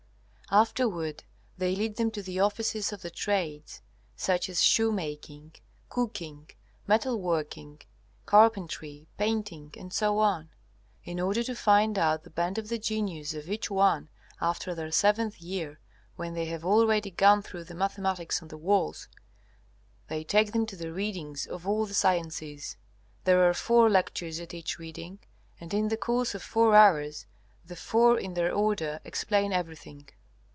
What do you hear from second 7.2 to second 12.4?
working, carpentry, painting, etc. In order to find out the